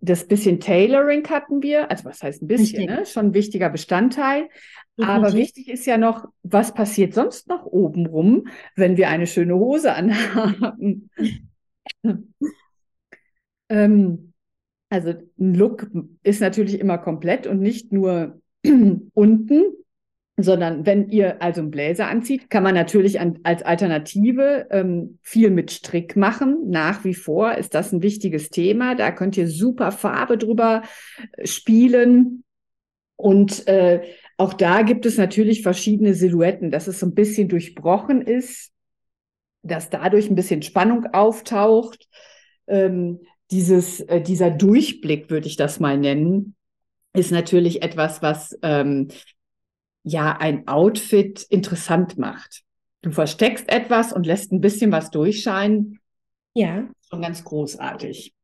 [0.00, 3.06] Das bisschen Tailoring hatten wir, also was heißt ein bisschen, ne?
[3.06, 4.48] schon ein wichtiger Bestandteil.
[4.96, 9.92] Aber wichtig ist ja noch, was passiert sonst noch obenrum, wenn wir eine schöne Hose
[9.92, 11.10] anhaben?
[13.68, 14.32] ähm,
[14.90, 15.88] also ein Look
[16.22, 18.40] ist natürlich immer komplett und nicht nur
[19.14, 19.62] unten,
[20.36, 25.50] sondern wenn ihr also einen Bläser anzieht, kann man natürlich an, als Alternative ähm, viel
[25.50, 26.70] mit Strick machen.
[26.70, 28.94] Nach wie vor ist das ein wichtiges Thema.
[28.94, 30.82] Da könnt ihr super Farbe drüber
[31.36, 32.44] äh, spielen.
[33.16, 34.02] Und äh,
[34.36, 38.72] auch da gibt es natürlich verschiedene Silhouetten, dass es so ein bisschen durchbrochen ist,
[39.62, 42.08] dass dadurch ein bisschen Spannung auftaucht.
[42.66, 43.20] Ähm,
[43.50, 46.56] dieses, äh, dieser Durchblick, würde ich das mal nennen,
[47.12, 49.08] ist natürlich etwas, was ähm,
[50.02, 52.62] ja ein Outfit interessant macht.
[53.02, 56.00] Du versteckst etwas und lässt ein bisschen was durchscheinen.
[56.54, 56.88] Ja.
[57.08, 58.34] Schon ganz großartig.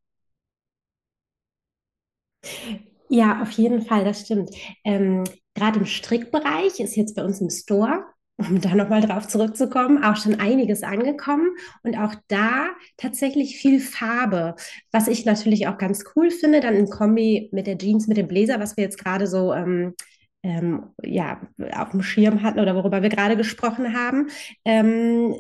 [3.10, 4.50] Ja, auf jeden Fall, das stimmt.
[4.84, 8.04] Ähm, Gerade im Strickbereich ist jetzt bei uns im Store
[8.48, 11.50] um da nochmal drauf zurückzukommen, auch schon einiges angekommen
[11.82, 14.54] und auch da tatsächlich viel Farbe,
[14.92, 18.28] was ich natürlich auch ganz cool finde, dann in Kombi mit der Jeans, mit dem
[18.28, 19.94] Bläser, was wir jetzt gerade so ähm,
[20.42, 21.40] ähm, ja,
[21.76, 24.28] auf dem Schirm hatten oder worüber wir gerade gesprochen haben.
[24.64, 25.34] Ähm,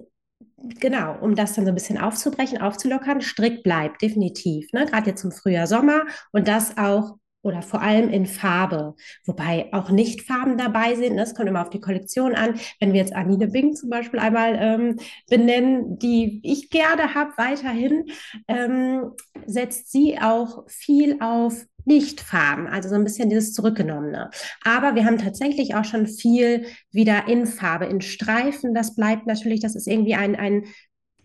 [0.78, 3.22] Genau, um das dann so ein bisschen aufzubrechen, aufzulockern.
[3.22, 4.84] Strick bleibt definitiv, ne?
[4.84, 6.02] gerade jetzt zum Frühjahr, Sommer
[6.32, 11.16] und das auch oder vor allem in Farbe, wobei auch Nicht-Farben dabei sind.
[11.16, 12.58] Das kommt immer auf die Kollektion an.
[12.78, 14.96] Wenn wir jetzt Anine Bing zum Beispiel einmal ähm,
[15.28, 18.06] benennen, die ich gerne habe weiterhin,
[18.48, 19.12] ähm,
[19.46, 24.30] setzt sie auch viel auf Nicht-Farben, also so ein bisschen dieses Zurückgenommene.
[24.64, 28.74] Aber wir haben tatsächlich auch schon viel wieder in Farbe, in Streifen.
[28.74, 30.64] Das bleibt natürlich, das ist irgendwie ein, ein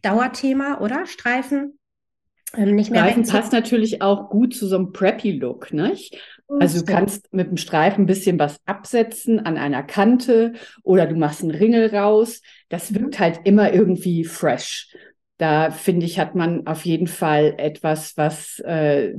[0.01, 1.05] Dauerthema, oder?
[1.07, 1.77] Streifen
[2.57, 6.17] nicht mehr Streifen passt natürlich auch gut zu so einem Preppy-Look, nicht?
[6.47, 11.15] Also du kannst mit dem Streifen ein bisschen was absetzen an einer Kante oder du
[11.15, 12.41] machst einen Ringel raus.
[12.69, 12.95] Das mhm.
[13.01, 14.95] wirkt halt immer irgendwie fresh.
[15.37, 19.15] Da finde ich, hat man auf jeden Fall etwas, was äh,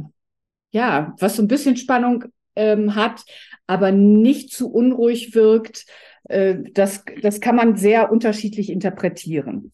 [0.71, 3.25] ja, was so ein bisschen Spannung ähm, hat,
[3.67, 5.87] aber nicht zu unruhig wirkt.
[6.25, 9.73] Äh, das, das kann man sehr unterschiedlich interpretieren.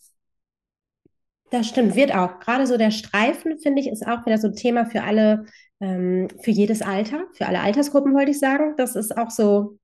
[1.52, 2.40] Das stimmt, wird auch.
[2.40, 5.44] Gerade so der Streifen, finde ich, ist auch wieder so ein Thema für alle,
[5.80, 8.74] ähm, für jedes Alter, für alle Altersgruppen, wollte ich sagen.
[8.78, 9.78] Das ist auch so,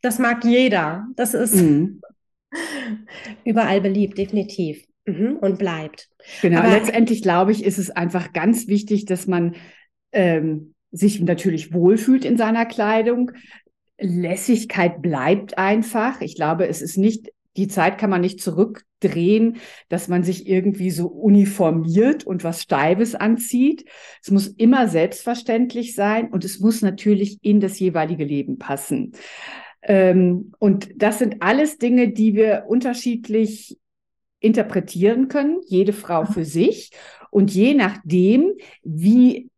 [0.00, 1.06] das mag jeder.
[1.16, 2.00] Das ist mhm.
[3.44, 4.86] überall beliebt, definitiv.
[5.04, 6.08] Mhm, und bleibt.
[6.40, 9.56] Genau, Aber letztendlich glaube ich, ist es einfach ganz wichtig, dass man
[10.12, 13.32] ähm, sich natürlich wohlfühlt in seiner Kleidung.
[13.98, 16.22] Lässigkeit bleibt einfach.
[16.22, 18.40] Ich glaube, es ist nicht die Zeit kann man nicht
[19.00, 19.56] zurückdrehen,
[19.88, 23.84] dass man sich irgendwie so uniformiert und was Steifes anzieht.
[24.22, 29.12] Es muss immer selbstverständlich sein und es muss natürlich in das jeweilige Leben passen.
[29.82, 33.78] Ähm, und das sind alles Dinge, die wir unterschiedlich
[34.40, 36.90] interpretieren können, jede Frau für sich.
[37.30, 39.50] Und je nachdem, wie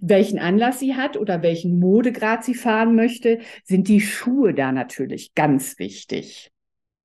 [0.00, 5.34] welchen Anlass sie hat oder welchen Modegrad sie fahren möchte, sind die Schuhe da natürlich
[5.34, 6.51] ganz wichtig.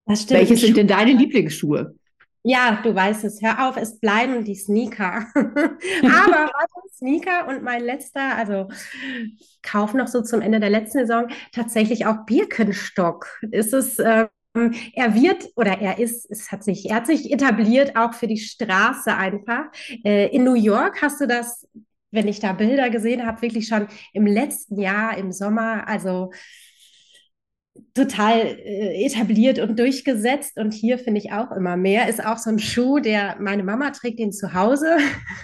[0.07, 0.39] Das stimmt.
[0.39, 1.95] Welche sind denn deine Lieblingsschuhe?
[2.43, 3.41] Ja, du weißt es.
[3.41, 5.27] Hör auf, es bleiben die Sneaker.
[5.35, 5.71] Aber
[6.03, 8.69] warte, Sneaker und mein letzter, also
[9.61, 13.27] Kauf noch so zum Ende der letzten Saison, tatsächlich auch Birkenstock.
[13.51, 14.29] Ist es, ähm,
[14.93, 18.37] er wird oder er ist, es hat sich, er hat sich etabliert auch für die
[18.37, 19.65] Straße einfach.
[20.05, 21.67] Äh, in New York hast du das,
[22.11, 26.31] wenn ich da Bilder gesehen habe, wirklich schon im letzten Jahr im Sommer, also
[27.97, 30.57] total äh, etabliert und durchgesetzt.
[30.57, 32.07] Und hier finde ich auch immer mehr.
[32.07, 34.97] Ist auch so ein Schuh, der meine Mama trägt den zu Hause.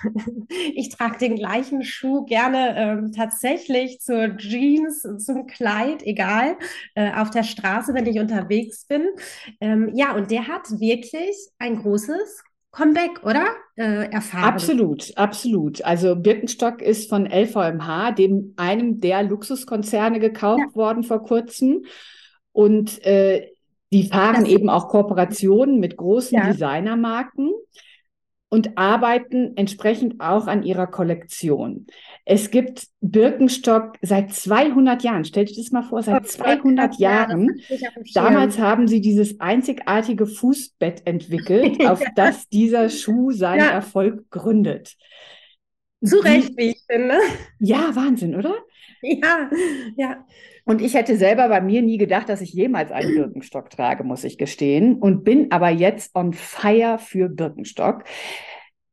[0.75, 6.55] ich trage den gleichen Schuh gerne ähm, tatsächlich zur Jeans, zum Kleid, egal,
[6.95, 9.07] äh, auf der Straße, wenn ich unterwegs bin.
[9.59, 13.45] Ähm, ja, und der hat wirklich ein großes Comeback, oder?
[13.75, 14.45] Äh, erfahren.
[14.45, 15.85] Absolut, absolut.
[15.85, 20.75] Also Birkenstock ist von LVMH, dem einem der Luxuskonzerne, gekauft ja.
[20.75, 21.85] worden vor kurzem.
[22.53, 23.51] Und äh,
[23.91, 26.47] die fahren das eben auch Kooperationen mit großen ja.
[26.47, 27.51] Designermarken
[28.53, 31.87] und arbeiten entsprechend auch an ihrer Kollektion.
[32.23, 35.25] Es gibt Birkenstock seit 200 Jahren.
[35.25, 37.49] Stellt euch das mal vor, seit 200 Jahren.
[38.13, 43.71] Damals haben sie dieses einzigartige Fußbett entwickelt, auf das dieser Schuh seinen ja.
[43.71, 44.97] Erfolg gründet.
[46.03, 47.17] Zu Recht, wie ich finde.
[47.57, 48.53] Ja, Wahnsinn, oder?
[49.01, 49.49] Ja,
[49.97, 50.25] ja.
[50.65, 54.23] Und ich hätte selber bei mir nie gedacht, dass ich jemals einen Birkenstock trage, muss
[54.23, 54.95] ich gestehen.
[54.95, 58.03] Und bin aber jetzt on fire für Birkenstock,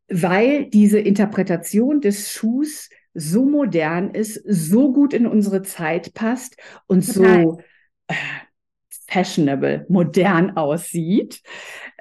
[0.08, 6.56] weil diese Interpretation des Schuhs so modern ist, so gut in unsere Zeit passt
[6.86, 7.42] und Total.
[7.42, 7.60] so,
[8.08, 8.14] äh,
[9.08, 11.42] fashionable, modern aussieht,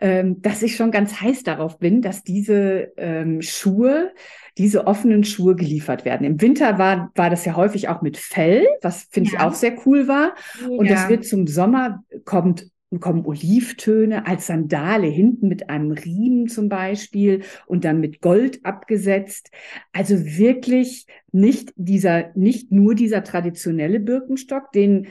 [0.02, 4.14] ähm, dass ich schon ganz heiß darauf bin, dass diese ähm, Schuhe,
[4.58, 6.26] diese offenen Schuhe geliefert werden.
[6.26, 9.36] Im Winter war, war das ja häufig auch mit Fell, was finde ja.
[9.36, 10.36] ich auch sehr cool war.
[10.70, 10.94] Und ja.
[10.94, 17.44] das wird zum Sommer, kommt kommen Olivtöne als Sandale hinten mit einem Riemen zum Beispiel
[17.68, 19.52] und dann mit Gold abgesetzt.
[19.94, 25.08] Also wirklich nicht dieser, nicht nur dieser traditionelle Birkenstock, den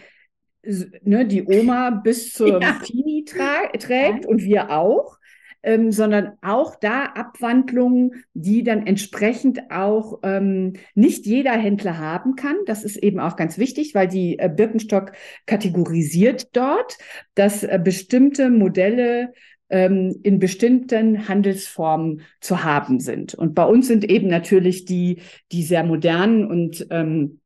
[0.62, 2.80] ne, die Oma bis zur ja.
[2.84, 5.18] Teenie trägt und wir auch,
[5.62, 12.56] ähm, sondern auch da Abwandlungen, die dann entsprechend auch ähm, nicht jeder Händler haben kann.
[12.66, 15.12] Das ist eben auch ganz wichtig, weil die äh, Birkenstock
[15.46, 16.96] kategorisiert dort,
[17.34, 19.32] dass äh, bestimmte Modelle
[19.70, 23.34] ähm, in bestimmten Handelsformen zu haben sind.
[23.34, 27.40] Und bei uns sind eben natürlich die, die sehr modernen und ähm,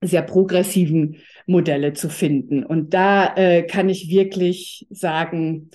[0.00, 2.64] sehr progressiven Modelle zu finden.
[2.64, 5.70] Und da äh, kann ich wirklich sagen,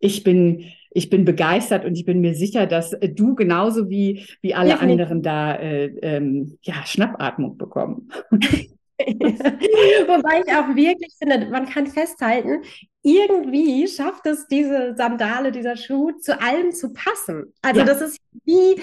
[0.00, 4.26] ich bin, ich bin begeistert und ich bin mir sicher, dass äh, du genauso wie,
[4.40, 8.10] wie alle ja, anderen da äh, ähm, ja, Schnappatmung bekommen.
[8.98, 12.62] Wobei ich auch wirklich finde, man kann festhalten,
[13.02, 17.52] irgendwie schafft es diese Sandale, dieser Schuh zu allem zu passen.
[17.62, 17.86] Also ja.
[17.86, 18.80] das ist wie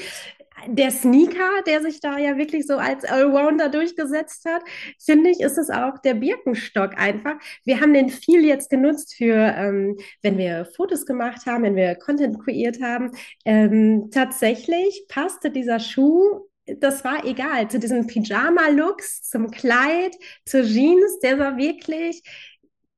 [0.67, 4.63] der Sneaker, der sich da ja wirklich so als Allrounder durchgesetzt hat,
[5.03, 7.35] finde ich, ist es auch der Birkenstock einfach.
[7.63, 11.95] Wir haben den viel jetzt genutzt für, ähm, wenn wir Fotos gemacht haben, wenn wir
[11.95, 13.11] Content kreiert haben.
[13.45, 20.15] Ähm, tatsächlich passte dieser Schuh das war egal, zu diesen Pyjama-Looks, zum Kleid,
[20.45, 22.23] zur Jeans, der sah wirklich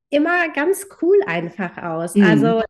[0.09, 2.15] immer ganz cool einfach aus.
[2.15, 2.23] Mhm.
[2.23, 2.61] Also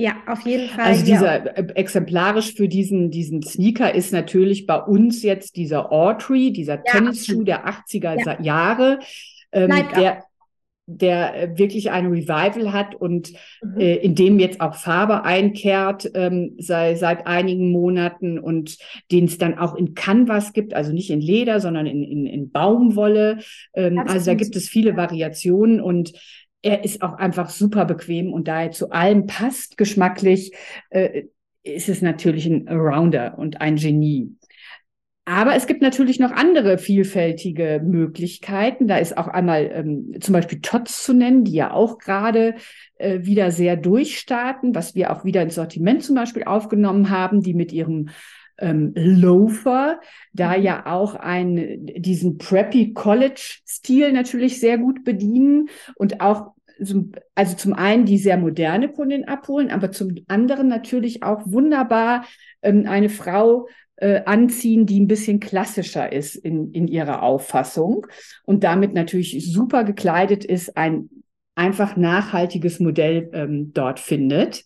[0.00, 0.86] ja, auf jeden Fall.
[0.86, 1.52] Also dieser ja.
[1.52, 6.92] Äh, exemplarisch für diesen, diesen Sneaker ist natürlich bei uns jetzt dieser Autry, dieser ja,
[6.92, 8.40] Tennisschuh der 80er ja.
[8.40, 8.98] Jahre,
[9.52, 10.24] ähm, der,
[10.86, 13.32] der äh, wirklich ein Revival hat und
[13.62, 13.78] mhm.
[13.78, 18.78] äh, in dem jetzt auch Farbe einkehrt ähm, sei, seit einigen Monaten und
[19.12, 22.50] den es dann auch in Canvas gibt, also nicht in Leder, sondern in, in, in
[22.50, 23.40] Baumwolle.
[23.74, 26.12] Ähm, also da gibt es viele Variationen und
[26.62, 30.52] er ist auch einfach super bequem und da er zu allem passt, geschmacklich,
[30.90, 31.24] äh,
[31.62, 34.36] ist es natürlich ein Rounder und ein Genie.
[35.26, 38.88] Aber es gibt natürlich noch andere vielfältige Möglichkeiten.
[38.88, 42.56] Da ist auch einmal ähm, zum Beispiel Tots zu nennen, die ja auch gerade
[42.96, 47.54] äh, wieder sehr durchstarten, was wir auch wieder ins Sortiment zum Beispiel aufgenommen haben, die
[47.54, 48.08] mit ihrem
[48.60, 50.00] ähm, Loafer,
[50.32, 50.62] da mhm.
[50.62, 56.52] ja auch ein, diesen Preppy College Stil natürlich sehr gut bedienen und auch
[57.34, 62.24] also zum einen die sehr moderne Kundin abholen, aber zum anderen natürlich auch wunderbar
[62.62, 68.06] ähm, eine Frau äh, anziehen, die ein bisschen klassischer ist in, in ihrer Auffassung
[68.44, 71.10] und damit natürlich super gekleidet ist, ein
[71.54, 74.64] einfach nachhaltiges Modell ähm, dort findet.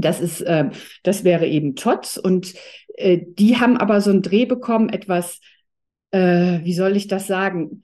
[0.00, 0.70] Das ist, äh,
[1.02, 2.54] das wäre eben Tots und
[2.96, 5.40] äh, die haben aber so einen Dreh bekommen, etwas,
[6.10, 7.82] äh, wie soll ich das sagen?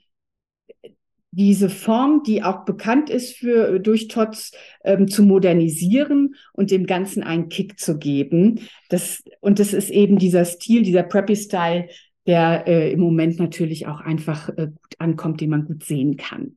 [1.37, 4.53] diese Form, die auch bekannt ist für durch Tots,
[4.85, 8.61] ähm, zu modernisieren und dem Ganzen einen Kick zu geben.
[8.89, 11.89] Das, und das ist eben dieser Stil, dieser Preppy-Style,
[12.27, 16.57] der äh, im Moment natürlich auch einfach äh, gut ankommt, den man gut sehen kann.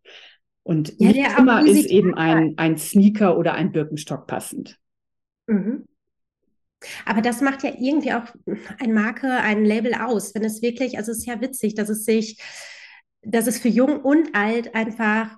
[0.64, 4.78] Und ja, nicht immer ist eben ein, ein Sneaker oder ein Birkenstock passend.
[5.50, 5.86] Mhm.
[7.06, 8.24] Aber das macht ja irgendwie auch
[8.80, 12.06] ein Marke, ein Label aus, wenn es wirklich, also es ist ja witzig, dass es
[12.06, 12.42] sich,
[13.22, 15.38] dass es für jung und alt einfach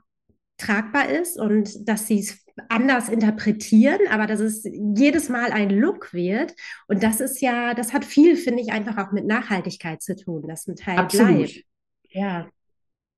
[0.57, 6.13] tragbar ist und dass sie es anders interpretieren, aber dass es jedes Mal ein Look
[6.13, 6.53] wird.
[6.87, 10.47] Und das ist ja, das hat viel, finde ich, einfach auch mit Nachhaltigkeit zu tun,
[10.47, 11.37] dass ein Teil Absolut.
[11.37, 11.65] bleibt.
[12.09, 12.47] Ja.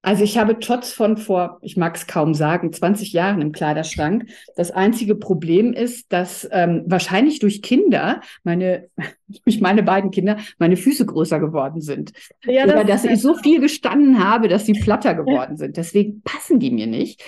[0.05, 4.29] Also ich habe Tots von vor, ich mag es kaum sagen, 20 Jahren im Kleiderschrank.
[4.57, 8.89] Das einzige Problem ist, dass ähm, wahrscheinlich durch Kinder, meine,
[9.45, 12.11] durch meine beiden Kinder, meine Füße größer geworden sind.
[12.43, 15.77] Ja, das Oder dass ich so viel gestanden habe, dass sie platter geworden sind.
[15.77, 17.23] Deswegen passen die mir nicht.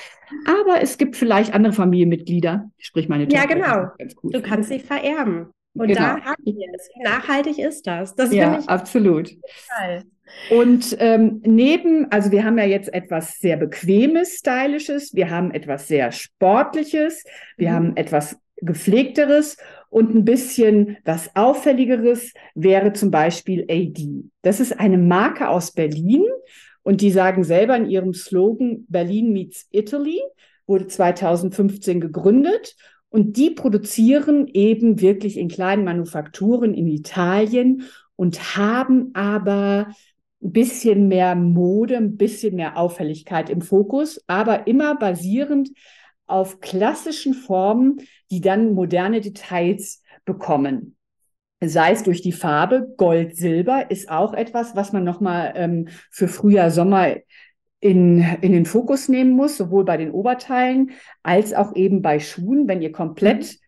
[0.46, 3.42] Aber es gibt vielleicht andere Familienmitglieder, sprich meine Tochter.
[3.42, 3.92] Ja, genau.
[4.22, 5.48] Cool du kannst sie vererben.
[5.76, 6.00] Und genau.
[6.00, 6.90] da haben wir es.
[7.04, 8.16] Nachhaltig ist das?
[8.16, 9.30] Das ja, absolut.
[9.30, 10.04] Total.
[10.50, 15.88] Und ähm, neben, also wir haben ja jetzt etwas sehr Bequemes, Stylisches, wir haben etwas
[15.88, 17.24] sehr Sportliches,
[17.58, 17.74] wir mhm.
[17.74, 19.58] haben etwas Gepflegteres
[19.90, 24.26] und ein bisschen was Auffälligeres wäre zum Beispiel AD.
[24.42, 26.26] Das ist eine Marke aus Berlin
[26.84, 30.22] und die sagen selber in ihrem Slogan Berlin meets Italy,
[30.68, 32.76] wurde 2015 gegründet
[33.10, 37.84] und die produzieren eben wirklich in kleinen Manufakturen in Italien
[38.16, 39.88] und haben aber
[40.44, 45.70] ein bisschen mehr Mode, ein bisschen mehr Auffälligkeit im Fokus, aber immer basierend
[46.28, 50.96] auf klassischen Formen, die dann moderne Details bekommen.
[51.64, 56.28] Sei es durch die Farbe, Gold, Silber ist auch etwas, was man nochmal ähm, für
[56.28, 57.16] Frühjahr, Sommer
[57.80, 60.92] in, in den Fokus nehmen muss, sowohl bei den Oberteilen
[61.24, 62.68] als auch eben bei Schuhen.
[62.68, 63.60] Wenn ihr komplett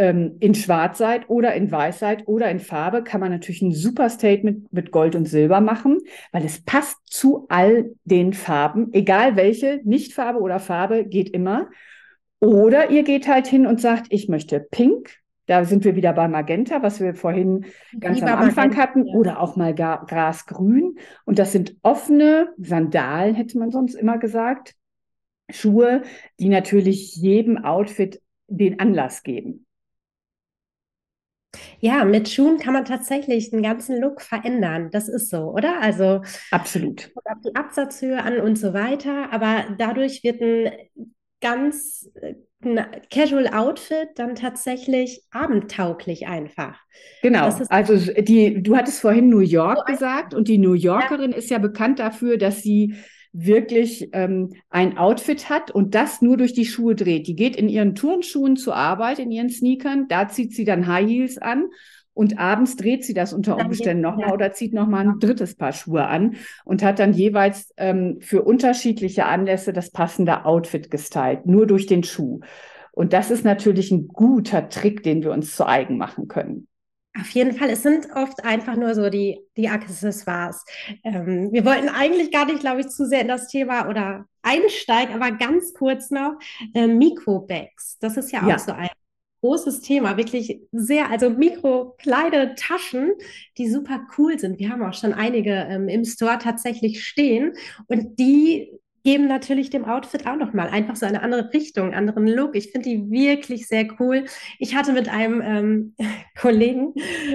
[0.00, 3.72] ähm, in Schwarz seid oder in Weiß seid oder in Farbe, kann man natürlich ein
[3.72, 5.98] super Statement mit Gold und Silber machen,
[6.32, 11.68] weil es passt zu all den Farben, egal welche, nicht Farbe oder Farbe, geht immer.
[12.38, 15.18] Oder ihr geht halt hin und sagt, ich möchte Pink.
[15.44, 17.66] Da sind wir wieder bei Magenta, was wir vorhin
[17.98, 19.06] ganz Lieber am Anfang Magenta, hatten.
[19.06, 19.14] Ja.
[19.16, 20.96] Oder auch mal Grasgrün.
[21.26, 24.74] Und das sind offene Sandalen, hätte man sonst immer gesagt.
[25.50, 26.02] Schuhe,
[26.38, 29.66] die natürlich jedem Outfit den Anlass geben.
[31.80, 34.90] Ja, mit Schuhen kann man tatsächlich den ganzen Look verändern.
[34.92, 35.80] Das ist so, oder?
[35.80, 37.10] Also absolut.
[37.44, 39.32] Die Absatzhöhe an und so weiter.
[39.32, 40.70] Aber dadurch wird ein
[41.40, 46.78] ganz äh, ein Casual Outfit dann tatsächlich abendtauglich einfach.
[47.22, 47.50] Genau.
[47.70, 51.38] Also die, du hattest vorhin New York so gesagt und die New Yorkerin ja.
[51.38, 52.96] ist ja bekannt dafür, dass sie
[53.32, 57.26] wirklich ähm, ein Outfit hat und das nur durch die Schuhe dreht.
[57.26, 61.08] Die geht in ihren Turnschuhen zur Arbeit, in ihren Sneakern, da zieht sie dann High
[61.08, 61.66] Heels an
[62.12, 64.34] und abends dreht sie das unter Umständen nochmal ja.
[64.34, 69.26] oder zieht nochmal ein drittes Paar Schuhe an und hat dann jeweils ähm, für unterschiedliche
[69.26, 72.40] Anlässe das passende Outfit gestylt, nur durch den Schuh.
[72.92, 76.66] Und das ist natürlich ein guter Trick, den wir uns zu eigen machen können.
[77.18, 80.64] Auf jeden Fall, es sind oft einfach nur so die, die Accessoires.
[81.02, 85.14] Ähm, wir wollten eigentlich gar nicht, glaube ich, zu sehr in das Thema oder einsteigen,
[85.14, 86.34] aber ganz kurz noch
[86.72, 87.98] äh, Mikrobags.
[87.98, 88.58] Das ist ja auch ja.
[88.58, 88.88] so ein
[89.42, 93.12] großes Thema, wirklich sehr, also mikrokleine Taschen,
[93.58, 94.58] die super cool sind.
[94.58, 97.54] Wir haben auch schon einige ähm, im Store tatsächlich stehen
[97.88, 102.26] und die geben natürlich dem Outfit auch nochmal einfach so eine andere Richtung, einen anderen
[102.26, 102.54] Look.
[102.54, 104.24] Ich finde die wirklich sehr cool.
[104.58, 105.94] Ich hatte mit einem ähm,
[106.40, 106.94] Kollegen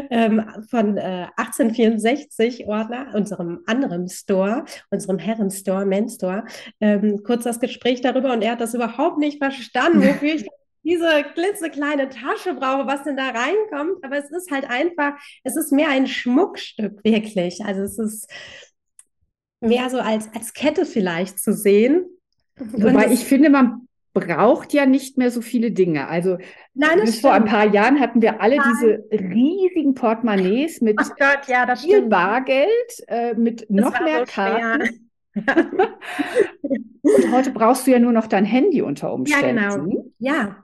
[0.10, 6.46] ähm, von äh, 1864 Ordner, unserem anderen Store, unserem Herrenstore, Menstore,
[6.80, 10.48] ähm, kurz das Gespräch darüber und er hat das überhaupt nicht verstanden, wofür ich
[10.86, 14.04] diese klitzekleine Tasche brauche, was denn da reinkommt.
[14.04, 17.66] Aber es ist halt einfach, es ist mehr ein Schmuckstück, wirklich.
[17.66, 18.28] Also es ist
[19.66, 22.06] mehr so als, als Kette vielleicht zu sehen.
[22.58, 26.08] Wobei ich finde, man braucht ja nicht mehr so viele Dinge.
[26.08, 26.38] Also
[26.74, 28.68] Nein, bis vor ein paar Jahren hatten wir alle Nein.
[28.72, 32.10] diese riesigen Portemonnaies mit oh Gott, ja, viel stimmt.
[32.10, 35.12] Bargeld, äh, mit das noch mehr so Karten.
[37.02, 39.58] Und heute brauchst du ja nur noch dein Handy unter Umständen.
[39.58, 40.04] Ja, genau.
[40.20, 40.64] Ja,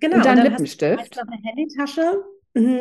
[0.00, 0.16] genau.
[0.16, 0.98] Und dann Lippenstift.
[0.98, 2.37] Hast du noch eine Handytasche Mhm,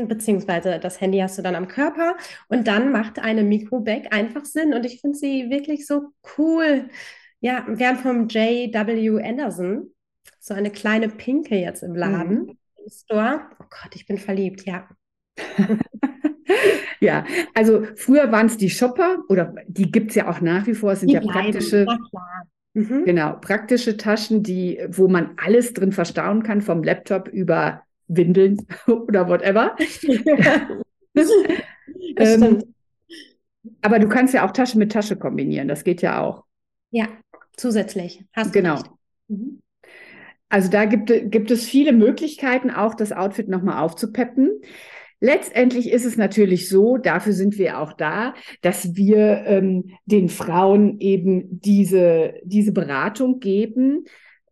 [0.08, 2.16] beziehungsweise das Handy hast du dann am Körper
[2.48, 6.90] und dann macht eine Mikrobag einfach Sinn und ich finde sie wirklich so cool.
[7.40, 9.22] Ja, wir haben vom J.W.
[9.24, 9.92] Anderson
[10.40, 12.58] so eine kleine Pinke jetzt im Laden, mhm.
[12.78, 13.42] im Store.
[13.60, 14.88] Oh Gott, ich bin verliebt, ja.
[17.00, 20.74] ja, also früher waren es die Shopper oder die gibt es ja auch nach wie
[20.74, 21.86] vor, es sind die ja bleiben, praktische.
[22.74, 23.06] Mhm.
[23.06, 29.28] Genau, praktische Taschen, die, wo man alles drin verstauen kann, vom Laptop über Windeln oder
[29.28, 29.76] whatever.
[32.18, 32.64] ähm,
[33.82, 36.44] aber du kannst ja auch Tasche mit Tasche kombinieren, das geht ja auch.
[36.92, 37.08] Ja,
[37.56, 38.24] zusätzlich.
[38.34, 38.82] Hast du genau.
[39.28, 39.62] Mhm.
[40.50, 44.62] Also da gibt, gibt es viele Möglichkeiten, auch das Outfit nochmal aufzupeppen.
[45.20, 51.00] Letztendlich ist es natürlich so, dafür sind wir auch da, dass wir ähm, den Frauen
[51.00, 54.06] eben diese, diese Beratung geben,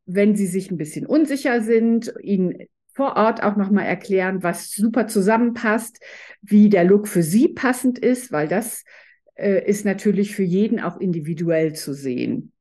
[0.06, 2.66] wenn sie sich ein bisschen unsicher sind, ihnen
[2.96, 6.00] vor Ort auch nochmal erklären, was super zusammenpasst,
[6.42, 8.86] wie der Look für Sie passend ist, weil das
[9.36, 12.54] äh, ist natürlich für jeden auch individuell zu sehen.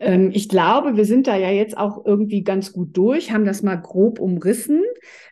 [0.00, 3.62] Ähm, ich glaube, wir sind da ja jetzt auch irgendwie ganz gut durch, haben das
[3.62, 4.82] mal grob umrissen.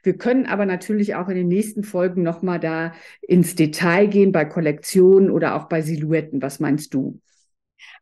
[0.03, 4.45] Wir können aber natürlich auch in den nächsten Folgen nochmal da ins Detail gehen bei
[4.45, 6.43] Kollektionen oder auch bei Silhouetten.
[6.43, 7.19] Was meinst du?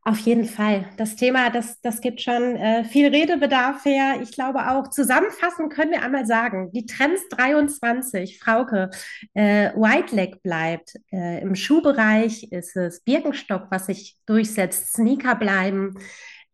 [0.07, 0.85] Auf jeden Fall.
[0.99, 4.17] Das Thema, das, das gibt schon äh, viel Redebedarf her.
[4.23, 8.91] Ich glaube auch, zusammenfassend können wir einmal sagen, die Trends 23, Frauke,
[9.33, 10.97] äh, White Leg bleibt.
[11.11, 14.93] Äh, Im Schuhbereich ist es Birkenstock, was sich durchsetzt.
[14.93, 15.95] Sneaker bleiben.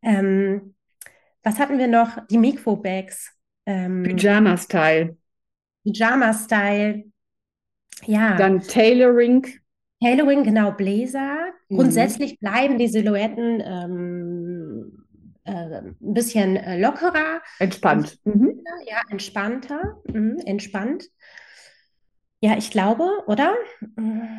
[0.01, 0.77] Ähm,
[1.43, 2.25] was hatten wir noch?
[2.29, 3.33] Die Mikrobags.
[3.67, 5.17] Ähm, Pyjama-Style.
[5.85, 7.05] Pyjama-Style.
[8.07, 8.37] Ja.
[8.37, 9.45] Dann Tailoring.
[10.03, 11.37] Tailoring, genau, Bläser.
[11.69, 11.77] Mhm.
[11.77, 15.05] Grundsätzlich bleiben die Silhouetten ähm,
[15.45, 17.43] äh, ein bisschen äh, lockerer.
[17.59, 18.19] Entspannt.
[18.25, 18.63] Mhm.
[18.89, 19.99] Ja, entspannter.
[20.13, 21.05] Mhm, entspannt.
[22.43, 23.55] Ja, ich glaube, oder?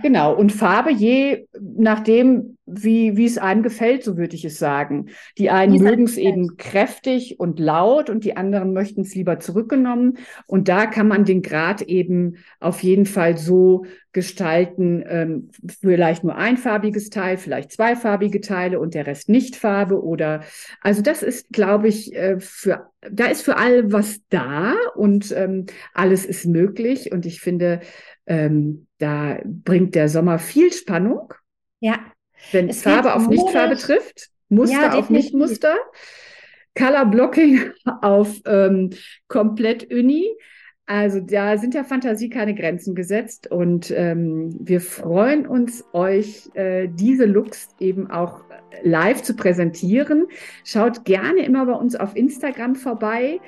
[0.02, 0.34] Genau.
[0.34, 5.08] Und Farbe, je nachdem, wie, wie es einem gefällt, so würde ich es sagen.
[5.38, 10.18] Die einen mögen es eben kräftig und laut und die anderen möchten es lieber zurückgenommen.
[10.48, 15.52] Und da kann man den Grad eben auf jeden Fall so gestalten, ähm,
[15.82, 20.42] vielleicht nur einfarbiges Teil, vielleicht zweifarbige Teile und der Rest nicht Farbe oder,
[20.82, 25.66] also das ist, glaube ich, äh, für, da ist für alle was da und ähm,
[25.94, 27.80] alles ist möglich und ich finde,
[28.26, 31.34] ähm, da bringt der Sommer viel Spannung.
[31.80, 32.00] Ja.
[32.52, 35.76] Wenn es Farbe auf Nichtfarbe trifft, Muster ja, auf Nichtmuster,
[36.78, 37.72] Color Blocking
[38.02, 38.92] auf ähm,
[39.28, 40.28] komplett Uni.
[40.86, 46.90] Also da sind der Fantasie keine Grenzen gesetzt und ähm, wir freuen uns, euch äh,
[46.90, 48.42] diese Looks eben auch
[48.84, 50.28] live zu präsentieren.
[50.66, 53.40] Schaut gerne immer bei uns auf Instagram vorbei.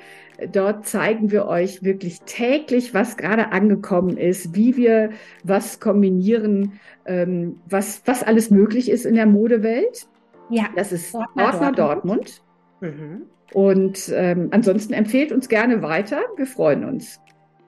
[0.50, 5.10] Dort zeigen wir euch wirklich täglich, was gerade angekommen ist, wie wir
[5.44, 10.08] was kombinieren, ähm, was, was alles möglich ist in der Modewelt.
[10.50, 10.64] Ja.
[10.74, 12.42] Das ist Ordner, Ordner Dortmund.
[12.80, 13.00] Dortmund.
[13.00, 13.22] Mhm.
[13.52, 16.20] Und ähm, ansonsten empfehlt uns gerne weiter.
[16.36, 17.20] Wir freuen uns.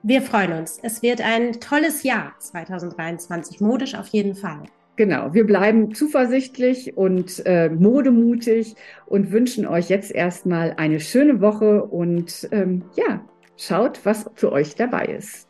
[0.03, 0.79] Wir freuen uns.
[0.83, 4.63] Es wird ein tolles Jahr 2023, modisch auf jeden Fall.
[4.97, 8.75] Genau, wir bleiben zuversichtlich und äh, modemutig
[9.05, 13.23] und wünschen euch jetzt erstmal eine schöne Woche und ähm, ja,
[13.59, 15.49] schaut, was für euch dabei ist.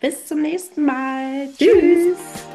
[0.00, 1.48] Bis zum nächsten Mal.
[1.56, 1.68] Tschüss.
[1.70, 2.51] Tschüss.